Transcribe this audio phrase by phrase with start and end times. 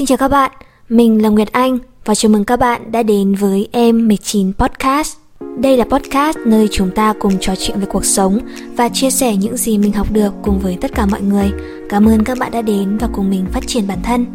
[0.00, 0.50] Xin chào các bạn,
[0.88, 5.16] mình là Nguyệt Anh và chào mừng các bạn đã đến với Em 19 Podcast.
[5.58, 8.38] Đây là podcast nơi chúng ta cùng trò chuyện về cuộc sống
[8.76, 11.50] và chia sẻ những gì mình học được cùng với tất cả mọi người.
[11.88, 14.26] Cảm ơn các bạn đã đến và cùng mình phát triển bản thân.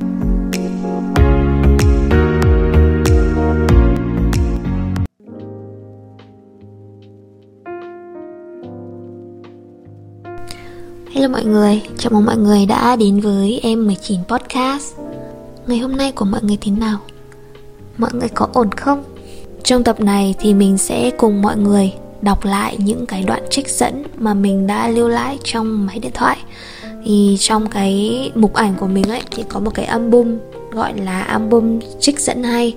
[11.12, 15.05] Hello mọi người, chào mừng mọi người đã đến với Em 19 Podcast.
[15.68, 17.00] Ngày hôm nay của mọi người thế nào?
[17.98, 19.04] Mọi người có ổn không?
[19.64, 23.70] Trong tập này thì mình sẽ cùng mọi người đọc lại những cái đoạn trích
[23.70, 26.38] dẫn mà mình đã lưu lại trong máy điện thoại
[27.06, 30.38] thì trong cái mục ảnh của mình ấy thì có một cái album
[30.72, 32.76] gọi là album trích dẫn hay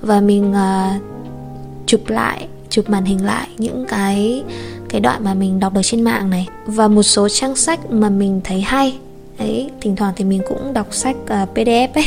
[0.00, 1.02] và mình uh,
[1.86, 4.42] chụp lại chụp màn hình lại những cái
[4.88, 8.08] cái đoạn mà mình đọc được trên mạng này và một số trang sách mà
[8.08, 8.98] mình thấy hay
[9.38, 12.04] đấy thỉnh thoảng thì mình cũng đọc sách à, uh, pdf ấy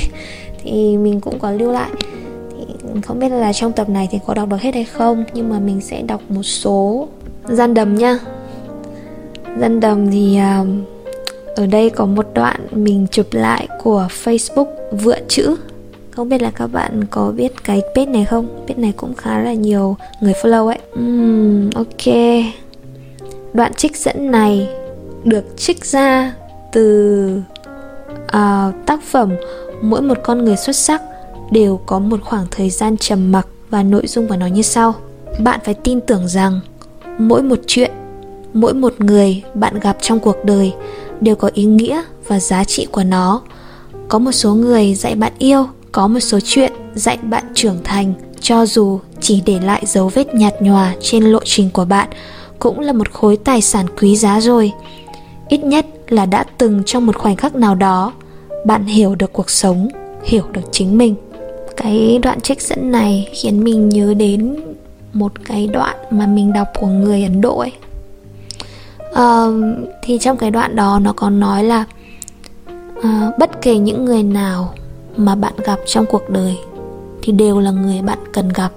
[0.63, 1.89] thì mình cũng có lưu lại.
[2.51, 5.49] Thì không biết là trong tập này thì có đọc được hết hay không nhưng
[5.49, 7.07] mà mình sẽ đọc một số
[7.49, 8.19] gian đầm nha.
[9.59, 10.67] Gian đầm thì uh,
[11.55, 15.55] ở đây có một đoạn mình chụp lại của facebook vựa chữ.
[16.11, 18.47] Không biết là các bạn có biết cái page này không?
[18.67, 20.79] Page này cũng khá là nhiều người follow ấy.
[20.99, 22.15] Uhm, ok.
[23.53, 24.69] Đoạn trích dẫn này
[25.23, 26.33] được trích ra
[26.75, 27.41] từ
[28.27, 29.29] à, tác phẩm
[29.81, 31.01] mỗi một con người xuất sắc
[31.51, 34.93] đều có một khoảng thời gian trầm mặc và nội dung của nó như sau.
[35.39, 36.59] Bạn phải tin tưởng rằng
[37.17, 37.91] mỗi một chuyện
[38.53, 40.73] mỗi một người bạn gặp trong cuộc đời
[41.21, 43.41] đều có ý nghĩa và giá trị của nó.
[44.09, 48.13] Có một số người dạy bạn yêu có một số chuyện dạy bạn trưởng thành
[48.39, 52.09] cho dù chỉ để lại dấu vết nhạt nhòa trên lộ trình của bạn
[52.59, 54.71] cũng là một khối tài sản quý giá rồi
[55.49, 58.13] ít nhất là đã từng trong một khoảnh khắc nào đó
[58.65, 59.87] bạn hiểu được cuộc sống
[60.23, 61.15] hiểu được chính mình.
[61.77, 64.55] Cái đoạn trích dẫn này khiến mình nhớ đến
[65.13, 67.71] một cái đoạn mà mình đọc của người ấn độ ấy.
[69.13, 69.45] À,
[70.03, 71.85] thì trong cái đoạn đó nó còn nói là
[73.03, 74.73] à, bất kể những người nào
[75.17, 76.57] mà bạn gặp trong cuộc đời
[77.21, 78.71] thì đều là người bạn cần gặp.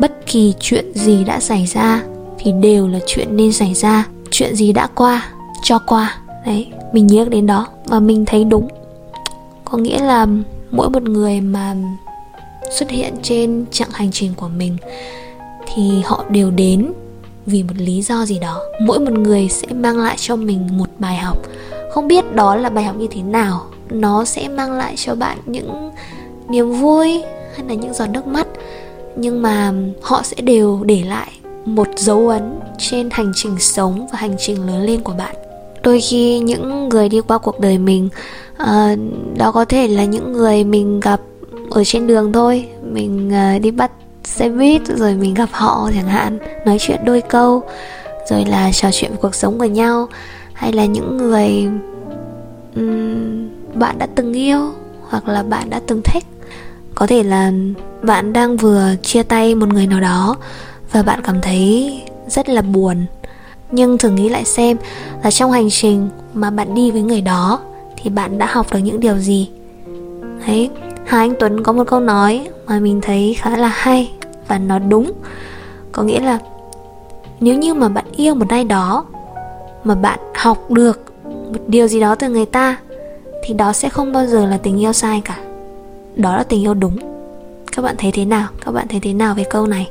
[0.00, 2.02] Bất kỳ chuyện gì đã xảy ra
[2.38, 5.28] thì đều là chuyện nên xảy ra chuyện gì đã qua
[5.62, 6.18] cho qua.
[6.46, 8.68] Đấy, mình nhớ đến đó và mình thấy đúng.
[9.64, 10.26] Có nghĩa là
[10.70, 11.76] mỗi một người mà
[12.70, 14.76] xuất hiện trên chặng hành trình của mình
[15.74, 16.92] thì họ đều đến
[17.46, 18.60] vì một lý do gì đó.
[18.80, 21.38] Mỗi một người sẽ mang lại cho mình một bài học.
[21.90, 23.64] Không biết đó là bài học như thế nào.
[23.90, 25.90] Nó sẽ mang lại cho bạn những
[26.48, 27.22] niềm vui
[27.54, 28.46] hay là những giọt nước mắt.
[29.16, 31.30] Nhưng mà họ sẽ đều để lại
[31.64, 35.36] một dấu ấn trên hành trình sống và hành trình lớn lên của bạn
[35.88, 38.08] đôi khi những người đi qua cuộc đời mình
[38.62, 38.98] uh,
[39.36, 41.20] đó có thể là những người mình gặp
[41.70, 42.68] ở trên đường thôi.
[42.82, 43.90] Mình uh, đi bắt
[44.24, 47.62] xe buýt rồi mình gặp họ chẳng hạn nói chuyện đôi câu
[48.30, 50.08] rồi là trò chuyện về cuộc sống của nhau.
[50.52, 51.68] Hay là những người
[52.76, 54.72] um, bạn đã từng yêu
[55.08, 56.24] hoặc là bạn đã từng thích.
[56.94, 57.52] Có thể là
[58.02, 60.36] bạn đang vừa chia tay một người nào đó
[60.92, 61.92] và bạn cảm thấy
[62.28, 63.06] rất là buồn
[63.70, 64.76] nhưng thử nghĩ lại xem
[65.24, 67.60] là trong hành trình mà bạn đi với người đó
[67.96, 69.50] thì bạn đã học được những điều gì?
[70.46, 70.70] Đấy,
[71.06, 74.12] hà anh tuấn có một câu nói mà mình thấy khá là hay
[74.48, 75.12] và nó đúng.
[75.92, 76.38] Có nghĩa là
[77.40, 79.04] nếu như mà bạn yêu một ai đó
[79.84, 82.76] mà bạn học được một điều gì đó từ người ta
[83.44, 85.38] thì đó sẽ không bao giờ là tình yêu sai cả.
[86.16, 86.98] Đó là tình yêu đúng.
[87.76, 88.48] Các bạn thấy thế nào?
[88.64, 89.88] Các bạn thấy thế nào về câu này?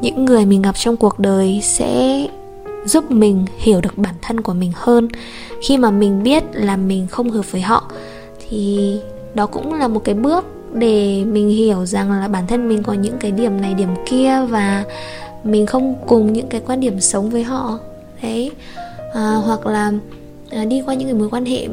[0.00, 2.26] Những người mình gặp trong cuộc đời sẽ
[2.84, 5.08] giúp mình hiểu được bản thân của mình hơn.
[5.62, 7.92] Khi mà mình biết là mình không hợp với họ
[8.48, 8.96] thì
[9.34, 12.92] đó cũng là một cái bước để mình hiểu rằng là bản thân mình có
[12.92, 14.84] những cái điểm này điểm kia và
[15.44, 17.78] mình không cùng những cái quan điểm sống với họ.
[18.22, 18.50] Đấy.
[19.14, 19.92] À, hoặc là
[20.50, 21.68] à, đi qua những cái mối quan hệ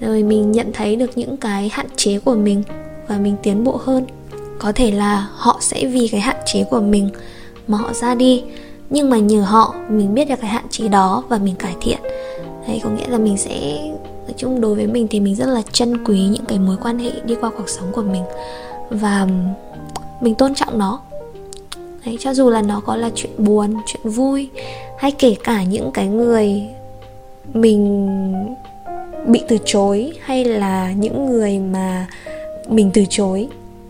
[0.00, 2.62] rồi mình nhận thấy được những cái hạn chế của mình
[3.08, 4.04] và mình tiến bộ hơn
[4.58, 7.10] có thể là họ sẽ vì cái hạn chế của mình
[7.68, 8.42] mà họ ra đi
[8.92, 11.98] nhưng mà nhờ họ, mình biết được cái hạn chế đó và mình cải thiện.
[12.68, 15.62] Đấy, có nghĩa là mình sẽ, nói chung đối với mình thì mình rất là
[15.72, 18.22] trân quý những cái mối quan hệ đi qua cuộc sống của mình
[18.90, 19.26] và
[20.20, 21.00] mình tôn trọng nó.
[22.06, 24.48] Đấy, cho dù là nó có là chuyện buồn, chuyện vui
[24.98, 26.62] hay kể cả những cái người
[27.54, 28.08] mình
[29.26, 32.06] bị từ chối hay là những người mà
[32.68, 33.48] mình từ chối.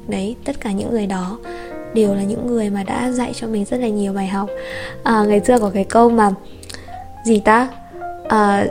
[0.08, 1.38] Đấy, tất cả những người đó
[1.94, 4.49] đều là những người mà đã dạy cho mình rất là nhiều bài học.
[5.03, 6.31] À, ngày xưa có cái câu mà
[7.25, 7.69] gì ta?
[8.29, 8.67] À,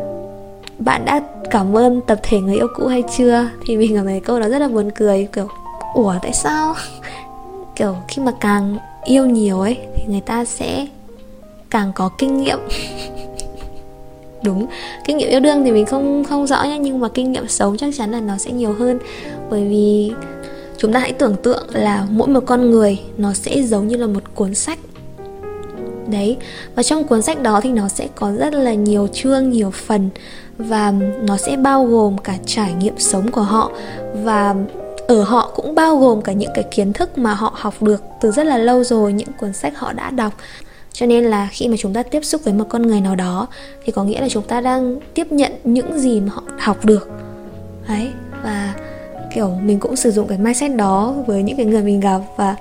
[0.79, 1.21] bạn đã
[1.51, 3.49] cảm ơn tập thể người yêu cũ hay chưa?
[3.65, 5.47] Thì mình cảm thấy câu đó rất là buồn cười kiểu
[5.93, 6.75] ủa tại sao?
[7.75, 10.87] Kiểu khi mà càng yêu nhiều ấy thì người ta sẽ
[11.69, 12.59] càng có kinh nghiệm.
[14.43, 14.67] Đúng
[15.05, 17.77] kinh nghiệm yêu đương thì mình không không rõ nhé nhưng mà kinh nghiệm sống
[17.77, 18.99] chắc chắn là nó sẽ nhiều hơn.
[19.49, 20.11] Bởi vì
[20.81, 24.07] chúng ta hãy tưởng tượng là mỗi một con người nó sẽ giống như là
[24.07, 24.79] một cuốn sách.
[26.07, 26.37] Đấy,
[26.75, 30.09] và trong cuốn sách đó thì nó sẽ có rất là nhiều chương, nhiều phần,
[30.57, 33.71] và nó sẽ bao gồm cả trải nghiệm sống của họ,
[34.23, 34.55] và
[35.07, 38.31] ở họ cũng bao gồm cả những cái kiến thức mà họ học được từ
[38.31, 40.33] rất là lâu rồi, những cuốn sách họ đã đọc.
[40.93, 43.47] Cho nên là khi mà chúng ta tiếp xúc với một con người nào đó,
[43.85, 47.09] thì có nghĩa là chúng ta đang tiếp nhận những gì mà họ học được.
[47.87, 48.09] Đấy,
[48.43, 48.73] và
[49.33, 52.55] kiểu mình cũng sử dụng cái mindset đó với những cái người mình gặp và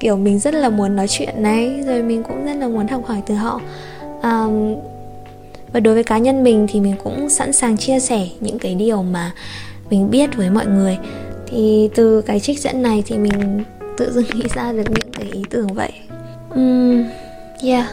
[0.00, 3.02] kiểu mình rất là muốn nói chuyện này rồi mình cũng rất là muốn học
[3.06, 3.60] hỏi từ họ.
[4.22, 4.74] Um,
[5.72, 8.74] và đối với cá nhân mình thì mình cũng sẵn sàng chia sẻ những cái
[8.74, 9.32] điều mà
[9.90, 10.98] mình biết với mọi người.
[11.46, 13.64] Thì từ cái trích dẫn này thì mình
[13.98, 15.92] tự dưng nghĩ ra được những cái ý tưởng vậy.
[16.54, 17.04] Um,
[17.62, 17.86] yeah.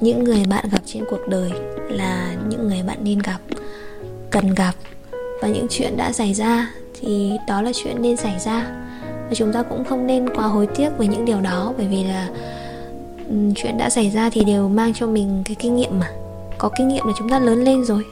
[0.00, 1.50] Những người bạn gặp trên cuộc đời
[1.90, 3.38] là những người bạn nên gặp
[4.30, 4.72] cần gặp
[5.42, 8.66] và những chuyện đã xảy ra thì đó là chuyện nên xảy ra.
[9.02, 12.04] Và chúng ta cũng không nên quá hối tiếc với những điều đó, bởi vì
[12.04, 12.28] là
[13.56, 16.10] chuyện đã xảy ra thì đều mang cho mình cái kinh nghiệm mà.
[16.58, 18.02] Có kinh nghiệm là chúng ta lớn lên rồi.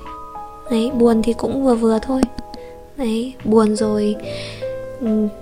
[0.70, 2.20] Đấy, buồn thì cũng vừa vừa thôi.
[2.96, 4.16] Đấy, buồn rồi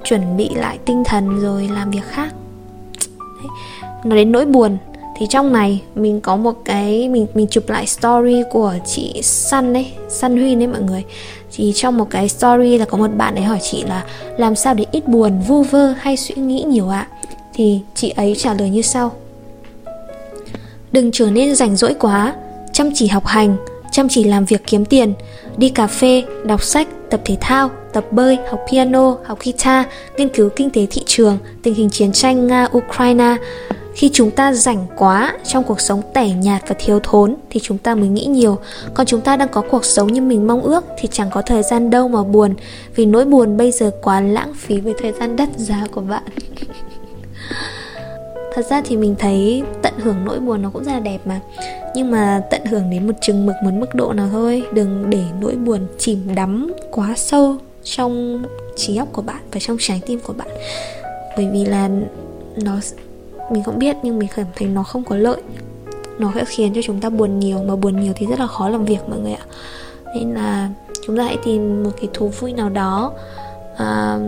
[0.05, 2.35] chuẩn bị lại tinh thần rồi làm việc khác.
[3.19, 3.49] Đấy.
[4.05, 4.76] nó đến nỗi buồn
[5.16, 9.72] thì trong này, mình có một cái, mình mình chụp lại story của chị Sun
[9.72, 11.05] ấy, Sun Huy đấy mọi người.
[11.56, 14.05] Thì trong một cái story là có một bạn ấy hỏi chị là,
[14.38, 17.08] làm sao để ít buồn, vu vơ hay suy nghĩ nhiều ạ?
[17.55, 19.12] Thì chị ấy trả lời như sau.
[20.93, 22.34] Đừng trở nên rảnh rỗi quá.
[22.72, 23.56] Chăm chỉ học hành,
[23.90, 25.12] chăm chỉ làm việc kiếm tiền,
[25.56, 30.28] đi cà phê, đọc sách, tập thể thao, tập bơi, học piano, học guitar, nghiên
[30.28, 33.37] cứu kinh tế thị trường, tình hình chiến tranh nga ukraine
[33.94, 37.79] khi chúng ta rảnh quá trong cuộc sống tẻ nhạt và thiếu thốn thì chúng
[37.79, 38.58] ta mới nghĩ nhiều.
[38.94, 41.62] Còn chúng ta đang có cuộc sống như mình mong ước thì chẳng có thời
[41.62, 42.55] gian đâu mà buồn,
[42.94, 46.23] vì nỗi buồn bây giờ quá lãng phí với thời gian đắt giá của bạn.
[48.55, 51.40] Thật ra thì mình thấy tận hưởng nỗi buồn nó cũng rất là đẹp mà.
[51.94, 54.62] Nhưng mà tận hưởng đến một chừng mực, một mức độ nào thôi.
[54.73, 58.44] Đừng để nỗi buồn chìm đắm quá sâu trong
[58.76, 60.49] trí óc của bạn và trong trái tim của bạn.
[61.37, 61.88] Bởi vì là
[62.56, 62.81] nó
[63.50, 65.43] mình không biết nhưng mình cảm thấy nó không có lợi.
[66.19, 68.69] Nó sẽ khiến cho chúng ta buồn nhiều mà buồn nhiều thì rất là khó
[68.69, 69.44] làm việc mọi người ạ.
[70.14, 70.69] Nên là
[71.06, 73.12] chúng ta hãy tìm một cái thú vui nào đó.
[73.76, 74.19] À,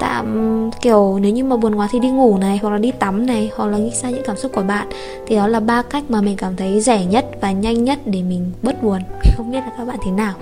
[0.00, 3.26] tạm kiểu nếu như mà buồn quá thì đi ngủ này hoặc là đi tắm
[3.26, 4.88] này hoặc là nghĩ ra những cảm xúc của bạn.
[5.26, 8.22] Thì đó là ba cách mà mình cảm thấy rẻ nhất và nhanh nhất để
[8.22, 9.00] mình bớt buồn.
[9.36, 10.34] Không biết là các bạn thế nào.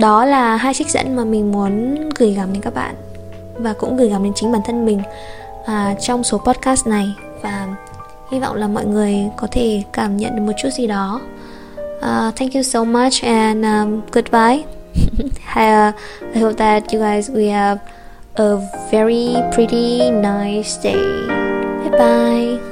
[0.00, 2.94] Đó là hai trích dẫn mà mình muốn gửi gắm đến các bạn
[3.58, 5.02] và cũng gửi gắm đến chính bản thân mình
[5.66, 7.14] à, trong số podcast này.
[7.42, 7.68] Và
[8.30, 11.20] hy vọng là mọi người có thể cảm nhận được một chút gì đó.
[11.98, 14.64] Uh, thank you so much and um, goodbye.
[15.54, 15.94] I, uh,
[16.34, 17.78] I hope that you guys we have
[18.34, 18.56] a
[18.90, 20.96] very pretty nice day.
[21.82, 22.71] Bye bye